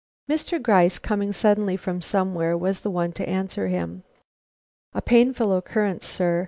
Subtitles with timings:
[0.27, 0.59] Mr.
[0.59, 4.01] Gryce, coming suddenly from somewhere, was the one to answer him.
[4.95, 6.39] "A painful occurrence, sir.